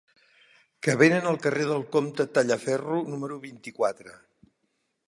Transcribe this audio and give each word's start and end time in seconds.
Què 0.87 0.95
venen 1.01 1.27
al 1.33 1.37
carrer 1.43 1.67
del 1.73 1.85
Comte 1.97 2.27
Tallaferro 2.39 2.99
número 3.13 3.39
vint-i-quatre? 3.49 4.19